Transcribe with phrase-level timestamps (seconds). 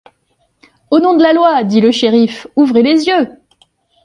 [0.89, 3.37] Au nom de la loi, dit le shériff, ouvrez les yeux.